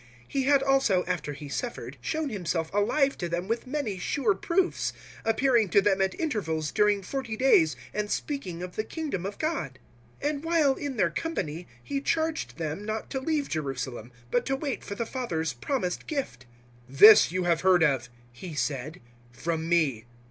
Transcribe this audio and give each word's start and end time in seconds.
001:003 0.01 0.07
He 0.29 0.43
had 0.45 0.63
also, 0.63 1.03
after 1.05 1.33
He 1.33 1.47
suffered, 1.47 1.97
shown 2.01 2.29
Himself 2.29 2.73
alive 2.73 3.15
to 3.19 3.29
them 3.29 3.47
with 3.47 3.67
many 3.67 3.99
sure 3.99 4.33
proofs, 4.33 4.93
appearing 5.23 5.69
to 5.69 5.79
them 5.79 6.01
at 6.01 6.19
intervals 6.19 6.71
during 6.71 7.03
forty 7.03 7.37
days, 7.37 7.75
and 7.93 8.09
speaking 8.09 8.63
of 8.63 8.75
the 8.75 8.83
Kingdom 8.83 9.27
of 9.27 9.37
God. 9.37 9.77
001:004 10.23 10.29
And 10.31 10.43
while 10.43 10.73
in 10.73 10.97
their 10.97 11.11
company 11.11 11.67
He 11.83 12.01
charged 12.01 12.57
them 12.57 12.83
not 12.83 13.11
to 13.11 13.19
leave 13.19 13.47
Jerusalem, 13.47 14.11
but 14.31 14.43
to 14.47 14.55
wait 14.55 14.83
for 14.83 14.95
the 14.95 15.05
Father's 15.05 15.53
promised 15.53 16.07
gift. 16.07 16.47
"This 16.89 17.31
you 17.31 17.43
have 17.43 17.61
heard 17.61 17.83
of," 17.83 18.09
He 18.31 18.55
said, 18.55 19.01
"from 19.31 19.69
me. 19.69 20.05